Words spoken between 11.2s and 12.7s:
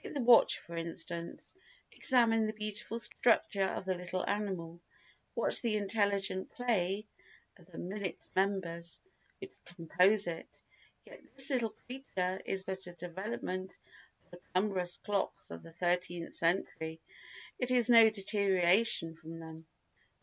this little creature is